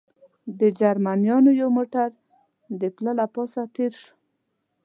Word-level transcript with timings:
د 0.59 0.61
جرمنیانو 0.79 1.51
یو 1.61 1.69
موټر 1.77 2.09
د 2.79 2.81
پله 2.95 3.11
له 3.19 3.25
پاسه 3.33 3.61
تېر 3.75 3.91
شو. 4.01 4.13